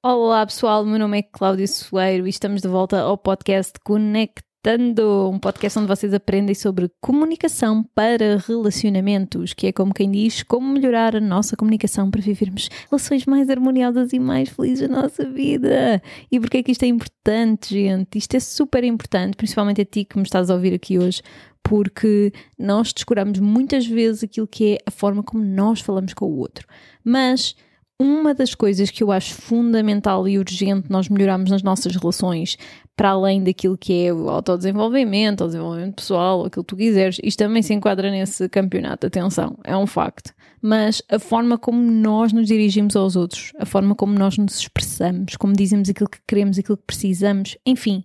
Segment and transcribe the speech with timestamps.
[0.00, 5.40] Olá pessoal, meu nome é Cláudia Soeiro e estamos de volta ao podcast Conectando, um
[5.40, 11.16] podcast onde vocês aprendem sobre comunicação para relacionamentos, que é como quem diz, como melhorar
[11.16, 16.00] a nossa comunicação para vivermos relações mais harmoniosas e mais felizes na nossa vida.
[16.30, 18.18] E porquê é que isto é importante, gente?
[18.18, 21.22] Isto é super importante, principalmente a ti que me estás a ouvir aqui hoje,
[21.60, 26.38] porque nós descuramos muitas vezes aquilo que é a forma como nós falamos com o
[26.38, 26.68] outro.
[27.02, 27.56] Mas
[28.00, 32.56] uma das coisas que eu acho fundamental e urgente nós melhorarmos nas nossas relações,
[32.96, 37.38] para além daquilo que é o autodesenvolvimento, o desenvolvimento pessoal, aquilo que tu quiseres, isto
[37.38, 40.32] também se enquadra nesse campeonato, atenção, é um facto.
[40.62, 45.36] Mas a forma como nós nos dirigimos aos outros, a forma como nós nos expressamos,
[45.36, 48.04] como dizemos aquilo que queremos, aquilo que precisamos, enfim,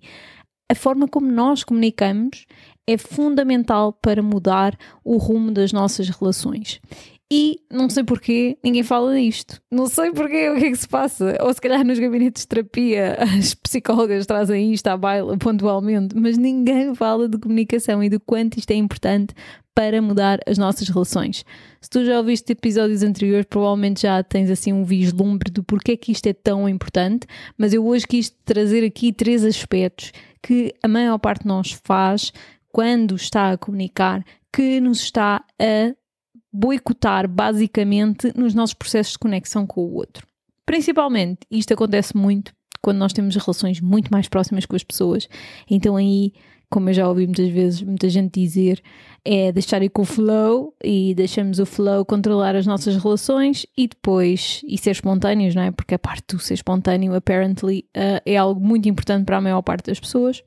[0.70, 2.46] a forma como nós comunicamos
[2.88, 6.82] é fundamental para mudar o rumo das nossas relações.
[7.36, 9.60] E não sei porquê, ninguém fala disto.
[9.72, 11.36] Não sei porquê, o que é que se passa.
[11.42, 16.38] Ou se calhar nos gabinetes de terapia as psicólogas trazem isto à baila pontualmente, mas
[16.38, 19.34] ninguém fala de comunicação e do quanto isto é importante
[19.74, 21.44] para mudar as nossas relações.
[21.82, 26.12] Se tu já ouviste episódios anteriores, provavelmente já tens assim um vislumbre do porquê que
[26.12, 27.26] isto é tão importante,
[27.58, 32.32] mas eu hoje quis trazer aqui três aspectos que a maior parte de nós faz
[32.72, 34.24] quando está a comunicar
[34.56, 35.96] que nos está a
[36.54, 40.28] boicotar basicamente nos nossos processos de conexão com o outro.
[40.66, 45.28] Principalmente, isto acontece muito quando nós temos relações muito mais próximas com as pessoas,
[45.70, 46.34] então aí,
[46.70, 48.82] como eu já ouvi muitas vezes muita gente dizer,
[49.26, 53.88] é deixar ir com o flow e deixamos o flow controlar as nossas relações e
[53.88, 55.72] depois e ser espontâneos, não é?
[55.72, 59.62] Porque a parte do ser espontâneo, apparently, uh, é algo muito importante para a maior
[59.62, 60.44] parte das pessoas.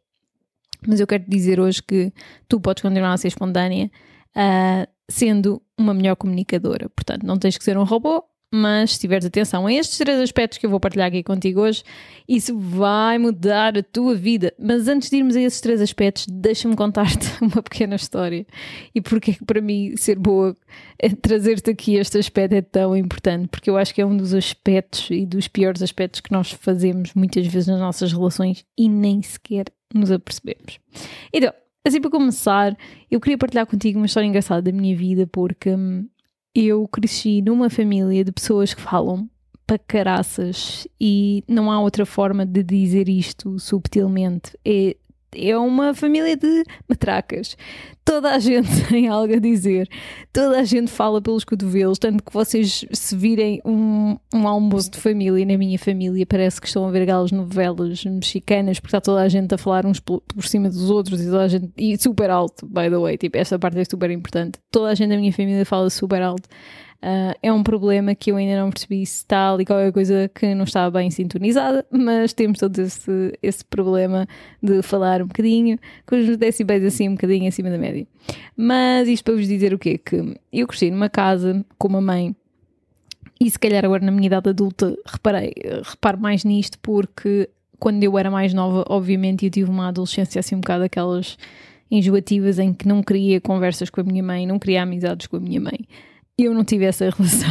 [0.87, 2.13] Mas eu quero te dizer hoje que
[2.49, 3.91] tu podes continuar a ser espontânea,
[4.37, 6.89] uh, sendo uma melhor comunicadora.
[6.91, 10.59] Portanto, não tens que ser um robô, mas se tiveres atenção a estes três aspectos
[10.59, 11.83] que eu vou partilhar aqui contigo hoje,
[12.29, 14.55] isso vai mudar a tua vida.
[14.59, 18.47] Mas antes de irmos a esses três aspectos, deixa-me contar-te uma pequena história
[18.95, 20.57] e porque é que para mim ser boa,
[20.99, 24.33] é trazer-te aqui este aspecto é tão importante, porque eu acho que é um dos
[24.33, 29.23] aspectos e dos piores aspectos que nós fazemos muitas vezes nas nossas relações e nem
[29.23, 30.79] sequer nos apercebemos.
[31.33, 31.53] Então,
[31.87, 32.77] Assim, para começar,
[33.09, 36.09] eu queria partilhar contigo uma história engraçada da minha vida, porque hum,
[36.53, 39.31] eu cresci numa família de pessoas que falam
[39.65, 44.59] para caraças e não há outra forma de dizer isto subtilmente.
[44.65, 44.97] É
[45.37, 47.57] é uma família de matracas.
[48.05, 49.89] Toda a gente tem algo a dizer,
[50.33, 54.99] toda a gente fala pelos cotovelos, tanto que vocês se virem um, um almoço de
[54.99, 59.23] família, na minha família, parece que estão a ver aquelas novelas mexicanas, porque está toda
[59.23, 61.99] a gente a falar uns por, por cima dos outros e toda a gente, e
[61.99, 64.59] super alto, by the way, tipo, esta parte é super importante.
[64.71, 66.49] Toda a gente da minha família fala super alto.
[67.07, 70.57] Uh, é um problema que eu ainda não percebi se está ali qualquer coisa que
[70.57, 74.27] não está bem sintonizada, mas temos todo esse, esse problema
[74.61, 78.05] de falar um bocadinho, com os decibéis assim um bocadinho acima da média.
[78.57, 79.99] Mas isto para vos dizer o quê?
[79.99, 82.35] Que eu cresci numa casa com uma mãe
[83.41, 85.53] e se calhar agora na minha idade adulta reparei,
[85.85, 90.57] reparo mais nisto porque quando eu era mais nova, obviamente eu tive uma adolescência assim
[90.57, 91.39] um bocado aquelas
[91.89, 95.41] enjoativas em que não queria conversas com a minha mãe, não queria amizades com a
[95.41, 95.87] minha mãe
[96.39, 97.49] eu não tive essa relação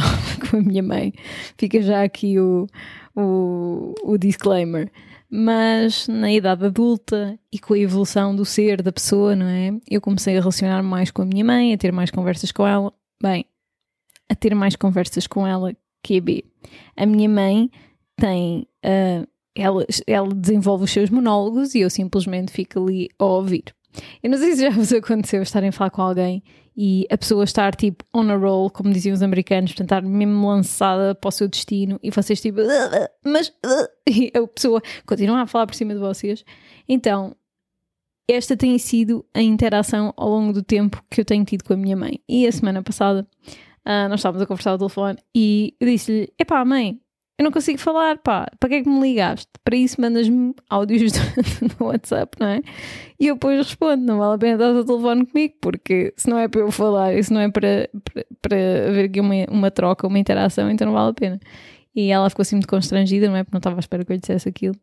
[0.48, 1.12] com a minha mãe.
[1.58, 2.66] Fica já aqui o,
[3.14, 4.90] o, o disclaimer.
[5.28, 9.72] Mas na idade adulta e com a evolução do ser da pessoa, não é?
[9.90, 12.92] Eu comecei a relacionar mais com a minha mãe, a ter mais conversas com ela.
[13.20, 13.44] Bem,
[14.28, 16.44] a ter mais conversas com ela que B.
[16.96, 17.68] A minha mãe
[18.16, 18.68] tem.
[18.84, 23.64] Uh, ela, ela desenvolve os seus monólogos e eu simplesmente fico ali a ouvir.
[24.22, 26.42] Eu não sei se já vos aconteceu estarem a falar com alguém
[26.76, 30.46] e a pessoa estar tipo on a roll, como diziam os americanos, portanto estar mesmo
[30.46, 32.58] lançada para o seu destino e vocês tipo,
[33.24, 33.52] mas
[34.06, 36.44] e a pessoa continua a falar por cima de vocês.
[36.86, 37.34] Então,
[38.28, 41.76] esta tem sido a interação ao longo do tempo que eu tenho tido com a
[41.76, 42.20] minha mãe.
[42.28, 43.26] E a semana passada
[43.86, 47.00] uh, nós estávamos a conversar ao telefone e eu disse-lhe: Epá, mãe,
[47.38, 49.48] eu não consigo falar, pá, para que é que me ligaste?
[49.62, 51.12] Para isso mandas-me áudios
[51.78, 52.62] no WhatsApp, não é?
[53.20, 56.38] E eu depois respondo, não vale a pena dar o telefone comigo, porque se não
[56.38, 58.56] é para eu falar, isso não é para, para, para
[58.88, 61.40] haver aqui uma, uma troca, uma interação, então não vale a pena.
[61.94, 63.44] E ela ficou assim muito constrangida, não é?
[63.44, 64.76] Porque não estava à espera que eu lhe dissesse aquilo.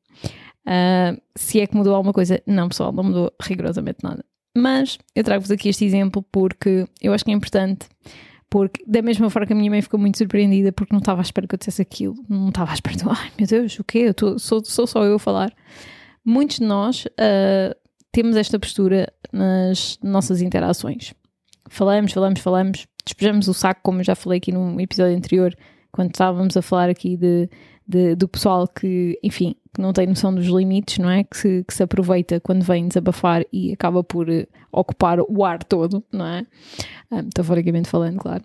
[0.66, 4.24] Uh, se é que mudou alguma coisa, não, pessoal, não mudou rigorosamente nada.
[4.56, 7.88] Mas eu trago-vos aqui este exemplo porque eu acho que é importante
[8.54, 11.24] porque, da mesma forma que a minha mãe ficou muito surpreendida porque não estava à
[11.24, 13.98] espera que eu dissesse aquilo, não estava à espera de, ai meu Deus, o quê?
[13.98, 15.52] Eu tô, sou, sou só eu a falar.
[16.24, 17.76] Muitos de nós uh,
[18.12, 21.16] temos esta postura nas nossas interações.
[21.68, 25.56] Falamos, falamos, falamos, despejamos o saco, como eu já falei aqui num episódio anterior,
[25.92, 27.50] quando estávamos a falar aqui de,
[27.88, 31.24] de, do pessoal que, enfim, que não tem noção dos limites, não é?
[31.24, 35.64] Que se, que se aproveita quando vem desabafar e acaba por uh, ocupar o ar
[35.64, 36.46] todo, não é?
[37.10, 38.44] Uh, metaforicamente falando, claro.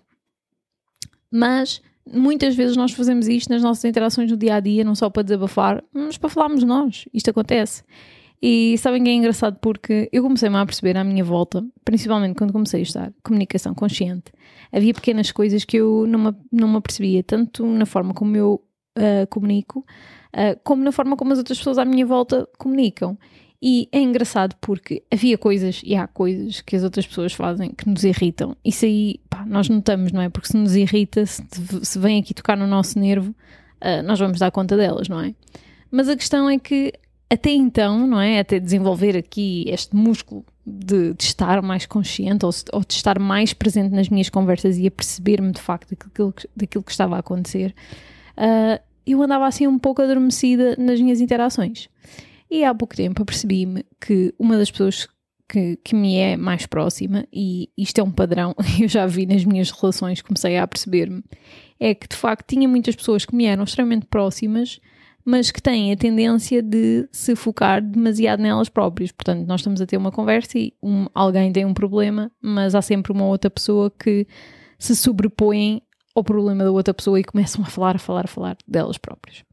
[1.31, 1.81] Mas
[2.11, 5.23] muitas vezes nós fazemos isto nas nossas interações no dia a dia, não só para
[5.23, 7.05] desabafar, mas para falarmos nós.
[7.13, 7.83] Isto acontece.
[8.41, 12.53] E sabem que é engraçado porque eu comecei-me a perceber à minha volta, principalmente quando
[12.53, 14.31] comecei a estudar comunicação consciente,
[14.71, 18.63] havia pequenas coisas que eu não me, não me apercebia, tanto na forma como eu
[18.99, 19.79] uh, comunico,
[20.33, 23.17] uh, como na forma como as outras pessoas à minha volta comunicam.
[23.61, 27.89] E é engraçado porque havia coisas e há coisas que as outras pessoas fazem que
[27.89, 28.55] nos irritam.
[28.63, 30.29] Isso aí pá, nós notamos, não é?
[30.29, 31.43] Porque se nos irrita, se,
[31.83, 33.35] se vem aqui tocar no nosso nervo,
[33.81, 35.33] uh, nós vamos dar conta delas, não é?
[35.91, 36.93] Mas a questão é que
[37.29, 38.39] até então, não é?
[38.39, 43.53] Até desenvolver aqui este músculo de, de estar mais consciente ou, ou, de estar mais
[43.53, 47.75] presente nas minhas conversas e a perceber-me de facto daquilo, daquilo que estava a acontecer,
[48.37, 51.89] uh, eu andava assim um pouco adormecida nas minhas interações.
[52.49, 55.07] E há pouco tempo apercebi-me que uma das pessoas
[55.47, 59.43] que, que, me é mais próxima, e isto é um padrão, eu já vi nas
[59.43, 61.23] minhas relações, comecei a perceber-me,
[61.79, 64.79] é que de facto tinha muitas pessoas que me eram extremamente próximas,
[65.25, 69.11] mas que têm a tendência de se focar demasiado nelas próprias.
[69.11, 72.81] Portanto, nós estamos a ter uma conversa e um, alguém tem um problema, mas há
[72.81, 74.25] sempre uma outra pessoa que
[74.79, 75.81] se sobrepõe
[76.15, 79.43] ao problema da outra pessoa e começam a falar, a falar, a falar delas próprias.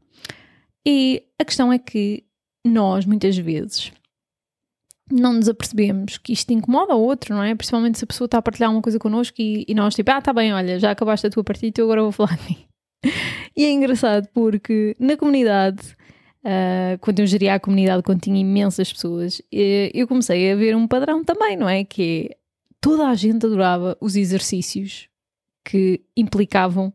[0.85, 2.23] E a questão é que
[2.65, 3.91] nós, muitas vezes,
[5.11, 7.55] não nos apercebemos que isto incomoda o outro, não é?
[7.55, 10.21] Principalmente se a pessoa está a partilhar uma coisa connosco e, e nós, tipo, ah,
[10.21, 12.57] tá bem, olha, já acabaste a tua partida, então agora vou falar de mim.
[13.55, 15.81] e é engraçado porque na comunidade,
[16.43, 20.87] uh, quando eu geria a comunidade, quando tinha imensas pessoas, eu comecei a ver um
[20.87, 21.83] padrão também, não é?
[21.83, 22.37] Que é,
[22.81, 25.07] toda a gente adorava os exercícios
[25.67, 26.93] que implicavam,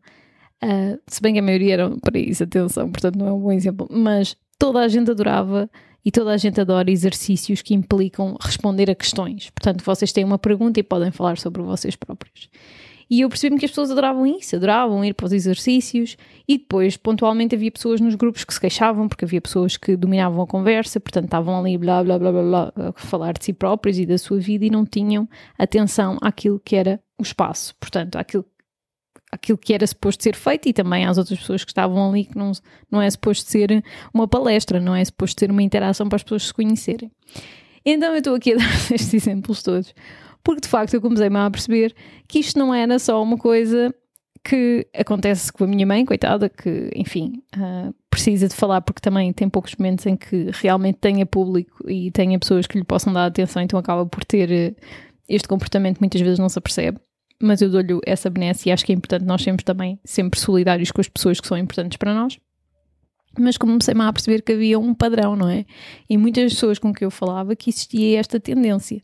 [0.65, 3.53] uh, se bem que a maioria eram para isso, atenção, portanto não é um bom
[3.53, 5.71] exemplo, mas toda a gente adorava
[6.05, 9.51] e toda a gente adora exercícios que implicam responder a questões.
[9.51, 12.49] Portanto, vocês têm uma pergunta e podem falar sobre vocês próprios.
[13.09, 16.17] E eu percebi-me que as pessoas adoravam isso, adoravam ir para os exercícios
[16.49, 20.41] e depois, pontualmente, havia pessoas nos grupos que se queixavam porque havia pessoas que dominavam
[20.43, 23.99] a conversa, portanto, estavam ali blá blá blá blá, blá a falar de si próprios
[23.99, 25.29] e da sua vida e não tinham
[25.59, 28.47] atenção àquilo que era o espaço, portanto, àquilo
[29.33, 32.37] aquilo que era suposto ser feito e também às outras pessoas que estavam ali que
[32.37, 32.53] não,
[32.91, 33.83] não é suposto ser
[34.13, 37.11] uma palestra, não é suposto ser uma interação para as pessoas se conhecerem.
[37.85, 39.95] Então eu estou aqui a dar estes exemplos todos,
[40.45, 41.95] porque de facto eu comecei-me a perceber
[42.29, 43.93] que isto não era só uma coisa
[44.45, 49.33] que acontece com a minha mãe, coitada, que, enfim, uh, precisa de falar porque também
[49.33, 53.27] tem poucos momentos em que realmente tenha público e tenha pessoas que lhe possam dar
[53.27, 54.77] atenção, então acaba por ter uh,
[55.29, 56.99] este comportamento muitas vezes não se apercebe
[57.43, 60.91] mas eu dou-lhe essa benesse e acho que é importante nós sermos também sempre solidários
[60.91, 62.39] com as pessoas que são importantes para nós.
[63.39, 65.65] Mas comecei-me a perceber que havia um padrão, não é?
[66.09, 69.03] E muitas pessoas com que eu falava que existia esta tendência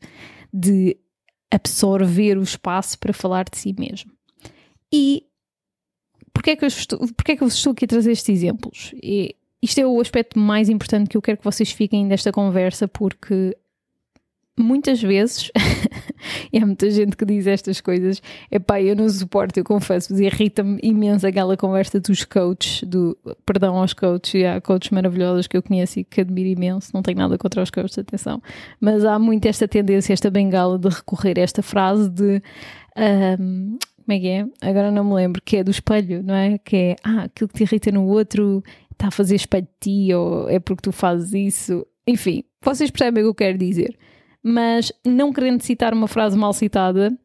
[0.52, 0.96] de
[1.50, 4.12] absorver o espaço para falar de si mesmo.
[4.92, 5.24] E
[6.32, 8.92] porquê é que eu estou, porquê é que eu estou aqui a trazer estes exemplos?
[9.02, 12.86] E isto é o aspecto mais importante que eu quero que vocês fiquem desta conversa,
[12.86, 13.56] porque
[14.58, 15.50] muitas vezes,
[16.52, 20.20] e há muita gente que diz estas coisas, é pá, eu não suporto, eu confesso-vos,
[20.20, 25.56] irrita-me imenso aquela conversa dos coaches, do, perdão aos coaches, e há coaches maravilhosos que
[25.56, 28.42] eu conheço e que admiro imenso, não tenho nada contra os coaches, atenção,
[28.80, 32.42] mas há muito esta tendência, esta bengala de recorrer a esta frase de.
[33.40, 34.46] Um, como é que é?
[34.62, 36.56] Agora não me lembro, que é do espelho, não é?
[36.56, 40.14] Que é, ah, aquilo que te irrita no outro está a fazer espelho de ti,
[40.14, 41.86] ou é porque tu fazes isso.
[42.06, 43.98] Enfim, vocês percebem o que eu quero dizer
[44.42, 47.16] mas não querendo citar uma frase mal citada,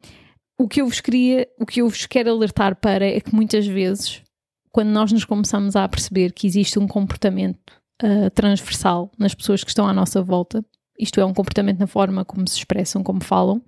[0.58, 3.66] o que eu vos queria, o que eu vos quero alertar para é que muitas
[3.66, 4.22] vezes,
[4.70, 9.70] quando nós nos começamos a perceber que existe um comportamento uh, transversal nas pessoas que
[9.70, 10.64] estão à nossa volta,
[10.98, 13.60] isto é, um comportamento na forma como se expressam, como falam,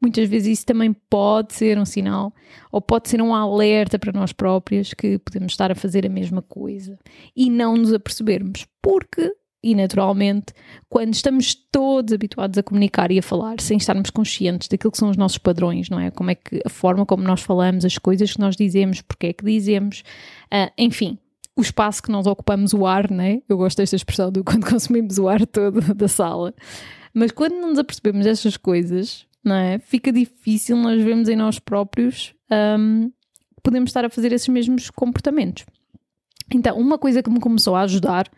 [0.00, 2.32] muitas vezes isso também pode ser um sinal
[2.70, 6.42] ou pode ser um alerta para nós próprios que podemos estar a fazer a mesma
[6.42, 6.98] coisa
[7.36, 10.52] e não nos apercebermos, porque e naturalmente,
[10.88, 15.08] quando estamos todos habituados a comunicar e a falar sem estarmos conscientes daquilo que são
[15.08, 16.10] os nossos padrões, não é?
[16.10, 19.32] Como é que a forma como nós falamos, as coisas que nós dizemos, porque é
[19.32, 20.02] que dizemos,
[20.52, 21.16] uh, enfim,
[21.56, 23.40] o espaço que nós ocupamos, o ar, né?
[23.48, 26.52] Eu gosto desta expressão do quando consumimos o ar todo da sala.
[27.14, 29.78] Mas quando não nos apercebemos destas coisas, não é?
[29.78, 33.12] Fica difícil nós vermos em nós próprios um,
[33.62, 35.64] podemos estar a fazer esses mesmos comportamentos.
[36.52, 38.28] Então, uma coisa que me começou a ajudar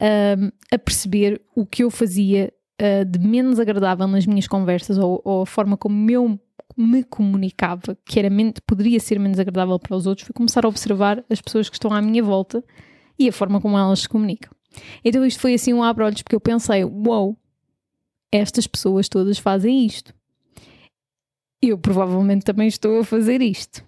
[0.00, 5.20] uh, a perceber o que eu fazia uh, de menos agradável nas minhas conversas ou,
[5.24, 6.38] ou, a forma como eu
[6.76, 8.30] me comunicava, que era
[8.66, 11.92] poderia ser menos agradável para os outros, foi começar a observar as pessoas que estão
[11.92, 12.62] à minha volta
[13.18, 14.52] e a forma como elas se comunicam.
[15.04, 17.38] Então isto foi assim um abre-olhos, porque eu pensei, uau, wow,
[18.32, 20.14] estas pessoas todas fazem isto.
[21.60, 23.84] Eu provavelmente também estou a fazer isto.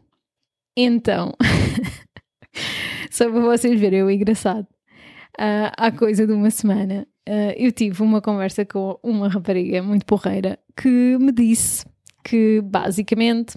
[0.77, 1.35] Então,
[3.11, 4.67] só para vocês verem, é engraçado.
[5.41, 10.05] Uh, há coisa de uma semana, uh, eu tive uma conversa com uma rapariga muito
[10.05, 11.87] porreira que me disse
[12.23, 13.57] que basicamente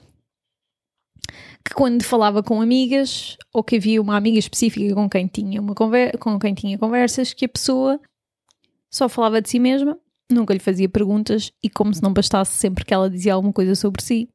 [1.62, 5.76] que quando falava com amigas ou que havia uma amiga específica com quem tinha uma
[5.76, 8.00] com quem tinha conversas que a pessoa
[8.90, 10.00] só falava de si mesma,
[10.32, 13.76] nunca lhe fazia perguntas e como se não bastasse sempre que ela dizia alguma coisa
[13.76, 14.30] sobre si,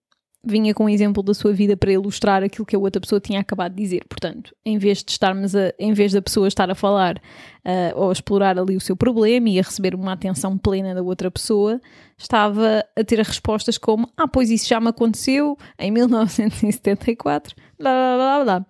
[0.45, 3.41] vinha com um exemplo da sua vida para ilustrar aquilo que a outra pessoa tinha
[3.41, 4.05] acabado de dizer.
[4.09, 8.11] Portanto, em vez de estarmos a, em vez da pessoa estar a falar uh, ou
[8.11, 11.81] a explorar ali o seu problema e a receber uma atenção plena da outra pessoa,
[12.17, 18.17] estava a ter respostas como: Ah, pois isso já me aconteceu em 1974, blá blá
[18.17, 18.67] blá blá.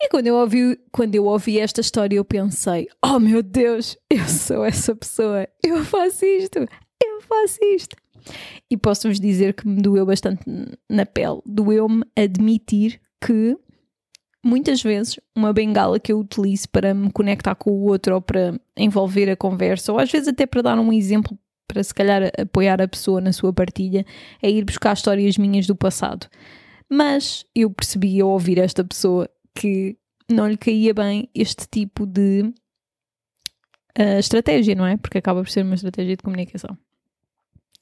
[0.00, 4.26] E quando eu, ouvi, quando eu ouvi esta história, eu pensei: Oh meu Deus, eu
[4.26, 7.96] sou essa pessoa, eu faço isto, eu faço isto.
[8.70, 10.42] E posso-vos dizer que me doeu bastante
[10.90, 11.40] na pele.
[11.44, 13.56] Doeu-me admitir que
[14.44, 18.58] muitas vezes uma bengala que eu utilizo para me conectar com o outro ou para
[18.76, 22.80] envolver a conversa, ou às vezes até para dar um exemplo para se calhar apoiar
[22.80, 24.06] a pessoa na sua partilha,
[24.40, 26.28] é ir buscar histórias minhas do passado.
[26.90, 29.96] Mas eu percebi ao ouvir esta pessoa que
[30.30, 32.52] não lhe caía bem este tipo de
[33.98, 34.96] uh, estratégia, não é?
[34.96, 36.78] Porque acaba por ser uma estratégia de comunicação.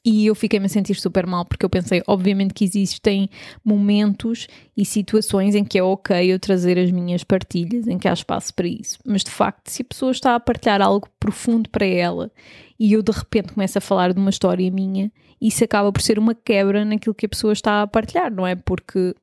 [0.04, 3.30] E eu fiquei-me a sentir super mal porque eu pensei, obviamente, que existem
[3.64, 4.46] momentos
[4.76, 8.52] e situações em que é ok eu trazer as minhas partilhas, em que há espaço
[8.52, 8.98] para isso.
[9.04, 12.30] Mas de facto, se a pessoa está a partilhar algo profundo para ela
[12.78, 16.18] e eu de repente começo a falar de uma história minha, isso acaba por ser
[16.18, 18.54] uma quebra naquilo que a pessoa está a partilhar, não é?
[18.54, 19.14] Porque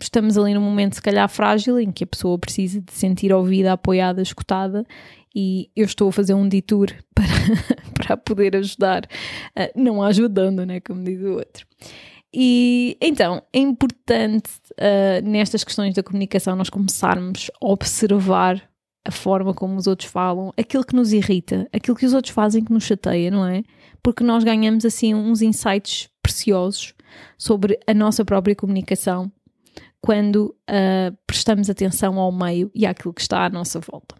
[0.00, 3.72] estamos ali num momento, se calhar, frágil em que a pessoa precisa de sentir ouvida,
[3.72, 4.84] apoiada, escutada
[5.34, 7.26] e eu estou a fazer um detour para,
[7.94, 11.66] para poder ajudar, uh, não ajudando, né, como diz o outro.
[12.32, 18.68] E então é importante uh, nestas questões da comunicação nós começarmos a observar
[19.06, 22.64] a forma como os outros falam, aquilo que nos irrita, aquilo que os outros fazem
[22.64, 23.62] que nos chateia, não é?
[24.02, 26.94] Porque nós ganhamos assim uns insights preciosos
[27.36, 29.30] sobre a nossa própria comunicação
[30.04, 34.14] quando uh, prestamos atenção ao meio e àquilo que está à nossa volta.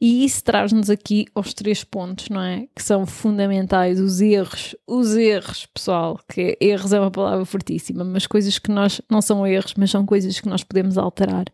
[0.00, 2.66] E isso traz-nos aqui aos três pontos, não é?
[2.74, 8.26] Que são fundamentais, os erros, os erros, pessoal, que erros é uma palavra fortíssima, mas
[8.26, 11.44] coisas que nós não são erros, mas são coisas que nós podemos alterar,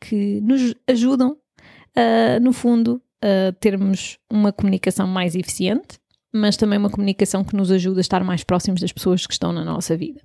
[0.00, 6.00] que nos ajudam, uh, no fundo, a termos uma comunicação mais eficiente,
[6.36, 9.52] mas também uma comunicação que nos ajuda a estar mais próximos das pessoas que estão
[9.52, 10.20] na nossa vida.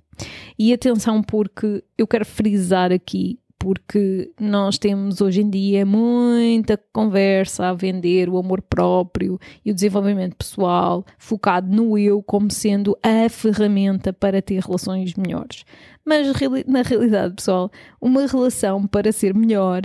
[0.58, 7.68] E atenção, porque eu quero frisar aqui porque nós temos hoje em dia muita conversa
[7.68, 13.28] a vender o amor próprio e o desenvolvimento pessoal focado no eu como sendo a
[13.28, 15.64] ferramenta para ter relações melhores.
[16.04, 16.26] Mas
[16.66, 19.82] na realidade, pessoal, uma relação para ser melhor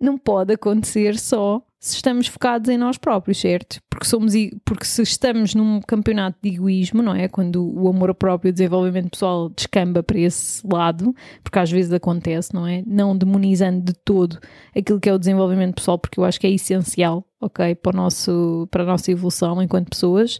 [0.00, 3.80] não pode acontecer só se estamos focados em nós próprios, certo?
[3.88, 4.34] Porque somos
[4.66, 7.26] porque se estamos num campeonato de egoísmo, não é?
[7.26, 11.90] Quando o amor próprio e o desenvolvimento pessoal descamba para esse lado, porque às vezes
[11.90, 12.82] acontece, não é?
[12.86, 14.38] Não demonizando de todo
[14.76, 17.96] aquilo que é o desenvolvimento pessoal, porque eu acho que é essencial, ok, para, o
[17.96, 20.38] nosso, para a nossa evolução enquanto pessoas.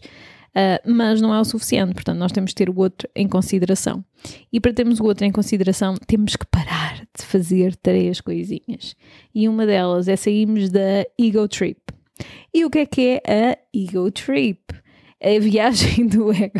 [0.51, 4.05] Uh, mas não é o suficiente, portanto, nós temos que ter o outro em consideração.
[4.53, 8.97] E para termos o outro em consideração, temos que parar de fazer três coisinhas.
[9.35, 11.81] E uma delas é sairmos da ego trip.
[12.53, 14.61] E o que é que é a ego trip?
[15.23, 16.59] A viagem do ego.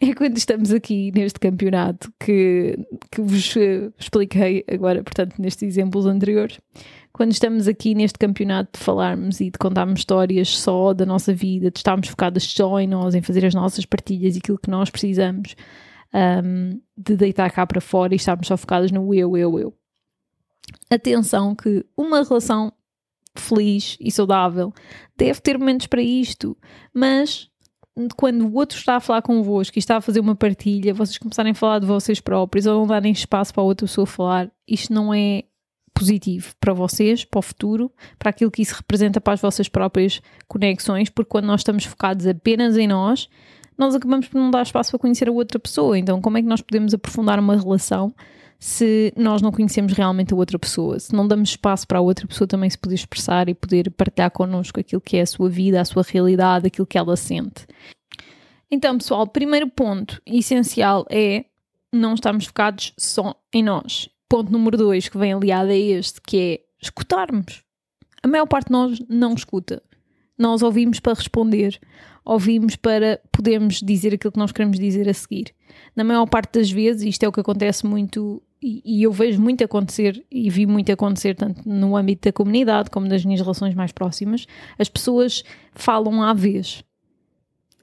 [0.00, 2.78] É quando estamos aqui neste campeonato que,
[3.10, 3.56] que vos
[3.98, 6.60] expliquei agora, portanto, nestes exemplos anteriores
[7.16, 11.70] quando estamos aqui neste campeonato de falarmos e de contarmos histórias só da nossa vida,
[11.70, 14.90] de estarmos focadas só em nós, em fazer as nossas partilhas e aquilo que nós
[14.90, 15.56] precisamos,
[16.12, 19.74] um, de deitar cá para fora e estarmos só focadas no eu, eu, eu.
[20.90, 22.70] Atenção que uma relação
[23.34, 24.70] feliz e saudável
[25.16, 26.54] deve ter momentos para isto,
[26.92, 27.48] mas
[28.14, 31.52] quando o outro está a falar convosco e está a fazer uma partilha, vocês começarem
[31.52, 34.92] a falar de vocês próprios ou não darem espaço para a outra pessoa falar, isto
[34.92, 35.44] não é
[35.96, 40.20] positivo para vocês, para o futuro, para aquilo que isso representa para as vossas próprias
[40.46, 43.30] conexões, porque quando nós estamos focados apenas em nós,
[43.78, 45.98] nós acabamos por não dar espaço para conhecer a outra pessoa.
[45.98, 48.14] Então, como é que nós podemos aprofundar uma relação
[48.58, 50.98] se nós não conhecemos realmente a outra pessoa?
[50.98, 54.30] Se não damos espaço para a outra pessoa também se poder expressar e poder partilhar
[54.30, 57.66] connosco aquilo que é a sua vida, a sua realidade, aquilo que ela sente.
[58.70, 61.46] Então, pessoal, primeiro ponto essencial é
[61.90, 66.36] não estarmos focados só em nós ponto número dois que vem aliado a este, que
[66.36, 67.62] é escutarmos.
[68.22, 69.82] A maior parte de nós não escuta.
[70.38, 71.78] Nós ouvimos para responder,
[72.24, 75.54] ouvimos para podermos dizer aquilo que nós queremos dizer a seguir.
[75.94, 79.62] Na maior parte das vezes, isto é o que acontece muito e, eu vejo muito
[79.62, 83.92] acontecer e vi muito acontecer tanto no âmbito da comunidade como das minhas relações mais
[83.92, 84.46] próximas,
[84.78, 86.82] as pessoas falam à vez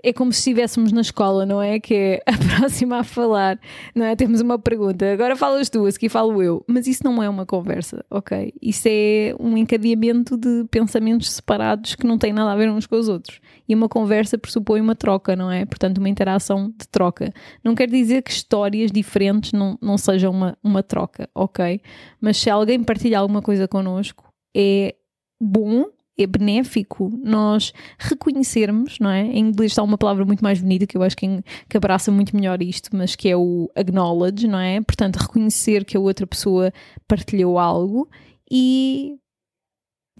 [0.03, 1.79] é como se estivéssemos na escola, não é?
[1.79, 3.57] Que é a próxima a falar,
[3.95, 4.15] não é?
[4.15, 6.63] Temos uma pergunta, agora falas tu, a seguir falo eu.
[6.67, 8.53] Mas isso não é uma conversa, ok?
[8.61, 12.97] Isso é um encadeamento de pensamentos separados que não têm nada a ver uns com
[12.97, 13.39] os outros.
[13.67, 15.65] E uma conversa pressupõe uma troca, não é?
[15.65, 17.33] Portanto, uma interação de troca.
[17.63, 21.79] Não quer dizer que histórias diferentes não, não sejam uma, uma troca, ok?
[22.19, 24.95] Mas se alguém partilha alguma coisa connosco, é
[25.41, 25.85] bom
[26.17, 29.21] é benéfico nós reconhecermos, não é?
[29.21, 31.27] Em inglês está uma palavra muito mais bonita que eu acho que,
[31.67, 34.79] que abraça muito melhor isto, mas que é o acknowledge, não é?
[34.81, 36.71] Portanto, reconhecer que a outra pessoa
[37.07, 38.07] partilhou algo
[38.49, 39.15] e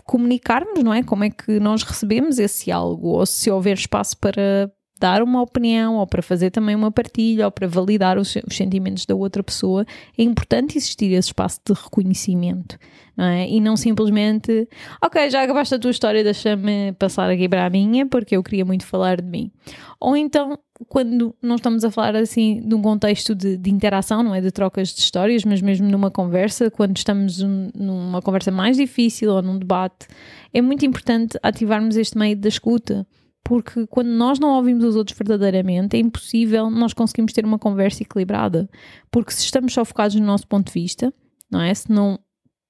[0.04, 1.04] comunicarmos, não é?
[1.04, 4.72] Como é que nós recebemos esse algo, ou se houver espaço para
[5.04, 9.06] dar uma opinião ou para fazer também uma partilha ou para validar os, os, sentimentos
[9.06, 9.86] da outra pessoa,
[10.18, 12.80] é importante existir esse espaço de reconhecimento,
[13.18, 13.50] não é?
[13.50, 14.66] E não simplesmente,
[15.04, 18.64] ok, já acabaste a tua história, deixa-me passar aqui para a minha porque eu queria
[18.64, 19.52] muito falar de mim.
[20.00, 20.58] Ou então,
[20.88, 24.40] quando não estamos a falar assim de um contexto de, de interação, não é?
[24.40, 29.34] De trocas de histórias, mas mesmo numa conversa, quando estamos um, numa conversa mais difícil
[29.34, 30.08] ou num debate,
[30.54, 33.06] é muito importante ativarmos este meio da escuta
[33.44, 38.02] porque quando nós não ouvimos os outros verdadeiramente, é impossível nós conseguirmos ter uma conversa
[38.02, 38.70] equilibrada.
[39.12, 41.14] Porque se estamos só focados no nosso ponto de vista,
[41.52, 41.74] não é?
[41.74, 42.18] Se não,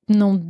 [0.09, 0.41] não,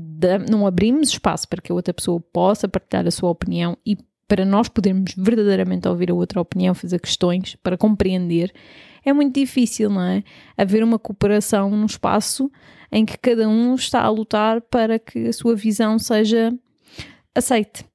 [0.49, 4.45] não abrimos espaço para que a outra pessoa possa partilhar a sua opinião e para
[4.45, 8.53] nós podermos verdadeiramente ouvir a outra opinião, fazer questões, para compreender,
[9.05, 10.23] é muito difícil, não é?
[10.57, 12.49] Haver uma cooperação num espaço
[12.91, 16.53] em que cada um está a lutar para que a sua visão seja
[17.35, 17.85] aceite.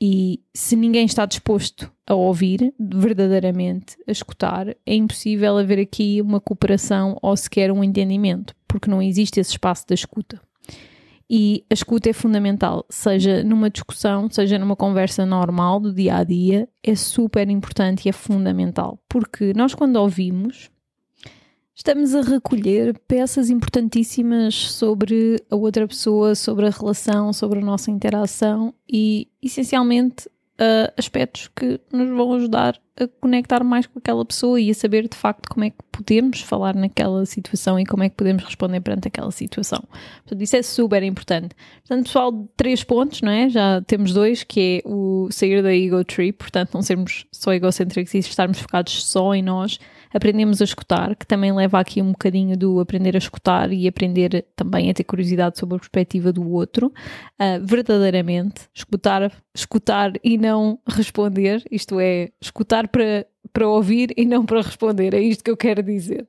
[0.00, 6.40] E se ninguém está disposto a ouvir verdadeiramente, a escutar, é impossível haver aqui uma
[6.40, 10.40] cooperação ou sequer um entendimento, porque não existe esse espaço da escuta.
[11.28, 16.24] E a escuta é fundamental, seja numa discussão, seja numa conversa normal do dia a
[16.24, 20.70] dia, é super importante e é fundamental, porque nós, quando ouvimos,
[21.76, 27.90] Estamos a recolher peças importantíssimas sobre a outra pessoa, sobre a relação, sobre a nossa
[27.90, 34.58] interação e, essencialmente, uh, aspectos que nos vão ajudar a conectar mais com aquela pessoa
[34.58, 38.08] e a saber de facto como é que podemos falar naquela situação e como é
[38.08, 39.84] que podemos responder perante aquela situação.
[40.22, 41.54] Portanto, isso é super importante.
[41.86, 43.50] Portanto, pessoal, três pontos, não é?
[43.50, 48.14] Já temos dois, que é o sair da ego trip, portanto, não sermos só egocêntricos
[48.14, 49.78] e estarmos focados só em nós
[50.12, 54.46] aprendemos a escutar, que também leva aqui um bocadinho do aprender a escutar e aprender
[54.54, 60.78] também a ter curiosidade sobre a perspectiva do outro, uh, verdadeiramente, escutar, escutar e não
[60.88, 65.56] responder, isto é, escutar para, para ouvir e não para responder, é isto que eu
[65.56, 66.26] quero dizer.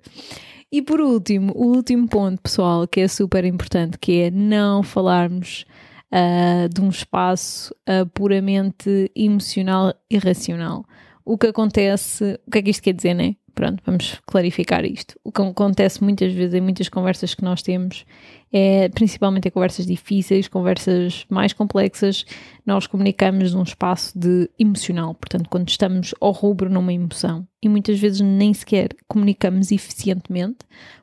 [0.71, 5.65] E por último, o último ponto, pessoal, que é super importante, que é não falarmos
[6.11, 10.85] uh, de um espaço uh, puramente emocional e racional.
[11.23, 13.35] O que acontece, o que é que isto quer dizer, né?
[13.57, 15.19] Pronto, vamos clarificar isto.
[15.23, 18.05] O que acontece muitas vezes em muitas conversas que nós temos
[18.53, 22.23] é principalmente em conversas difíceis, conversas mais complexas,
[22.63, 27.99] nós comunicamos num espaço de emocional, portanto, quando estamos ao rubro numa emoção e muitas
[27.99, 30.59] vezes nem sequer comunicamos eficientemente,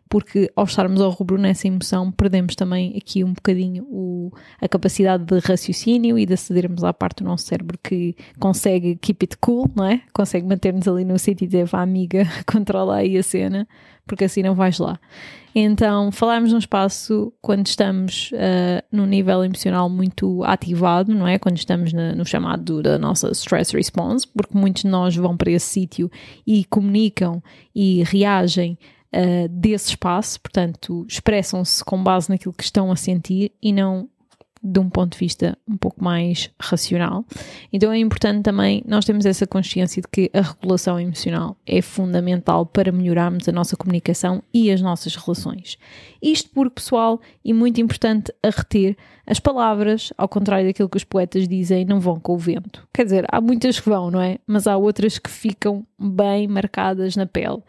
[0.09, 5.25] porque ao estarmos ao rubro nessa emoção, perdemos também aqui um bocadinho o, a capacidade
[5.25, 9.69] de raciocínio e de acedermos à parte do nosso cérebro que consegue keep it cool,
[9.75, 10.03] não é?
[10.13, 13.67] Consegue manter-nos ali no sítio e dizer, vá amiga, controla aí a cena,
[14.07, 14.99] porque assim não vais lá.
[15.57, 21.39] Então, falarmos num espaço quando estamos uh, num nível emocional muito ativado, não é?
[21.39, 25.53] Quando estamos na, no chamado da nossa stress response, porque muitos de nós vão para
[25.53, 26.11] esse sítio
[26.45, 27.41] e comunicam
[27.73, 28.77] e reagem
[29.15, 34.09] uh, desse espaço, portanto, expressam-se com base naquilo que estão a sentir e não
[34.65, 37.23] de um ponto de vista um pouco mais racional.
[37.71, 42.65] Então é importante também nós termos essa consciência de que a regulação emocional é fundamental
[42.65, 45.77] para melhorarmos a nossa comunicação e as nossas relações.
[46.23, 51.05] Isto porque, pessoal, e muito importante a reter, as palavras, ao contrário daquilo que os
[51.05, 52.87] poetas dizem, não vão com o vento.
[52.93, 54.39] Quer dizer, há muitas que vão, não é?
[54.47, 57.63] Mas há outras que ficam bem marcadas na pele.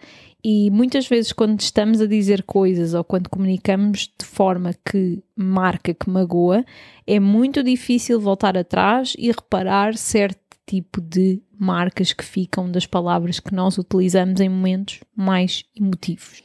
[0.43, 5.93] E muitas vezes, quando estamos a dizer coisas ou quando comunicamos de forma que marca,
[5.93, 6.63] que magoa,
[7.07, 13.39] é muito difícil voltar atrás e reparar certo tipo de marcas que ficam das palavras
[13.39, 16.43] que nós utilizamos em momentos mais emotivos.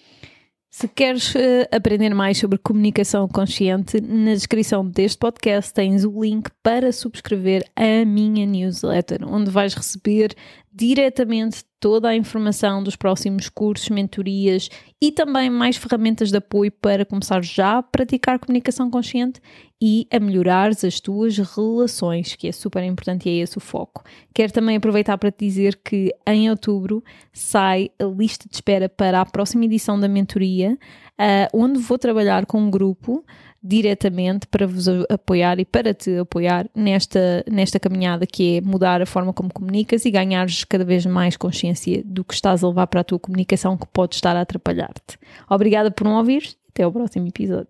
[0.80, 6.48] Se queres uh, aprender mais sobre comunicação consciente, na descrição deste podcast tens o link
[6.62, 10.34] para subscrever a minha newsletter, onde vais receber
[10.72, 14.68] diretamente toda a informação dos próximos cursos, mentorias
[15.00, 19.40] e também mais ferramentas de apoio para começar já a praticar comunicação consciente
[19.82, 24.04] e a melhorar as tuas relações, que é super importante e é esse o foco.
[24.34, 27.02] Quero também aproveitar para te dizer que em outubro
[27.32, 30.78] sai a lista de espera para a próxima edição da mentoria,
[31.18, 33.24] uh, onde vou trabalhar com um grupo
[33.62, 39.06] diretamente para vos apoiar e para te apoiar nesta, nesta caminhada que é mudar a
[39.06, 43.00] forma como comunicas e ganhares cada vez mais consciência do que estás a levar para
[43.00, 45.18] a tua comunicação que pode estar a atrapalhar-te.
[45.48, 46.56] Obrigada por não ouvir.
[46.70, 47.68] Até ao próximo episódio.